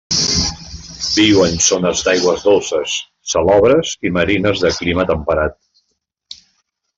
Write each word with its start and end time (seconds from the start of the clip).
Viu 1.17 1.43
en 1.47 1.59
zones 1.65 2.01
d'aigües 2.07 2.45
dolces, 2.47 2.95
salobres 3.35 3.93
i 4.09 4.13
marines 4.17 4.65
de 4.65 4.73
clima 4.79 5.07
temperat. 5.13 5.61